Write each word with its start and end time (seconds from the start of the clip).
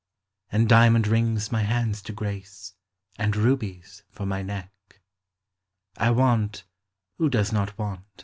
And 0.51 0.67
diamond 0.67 1.05
rings 1.05 1.51
my 1.51 1.61
hands 1.61 2.01
to 2.01 2.11
graces, 2.11 2.73
And 3.19 3.35
rubies 3.35 4.01
for 4.09 4.25
my 4.25 4.41
neck. 4.41 4.73
I 5.95 6.09
want 6.09 6.63
(who 7.19 7.29
does 7.29 7.53
not 7.53 7.77
want 7.77 8.01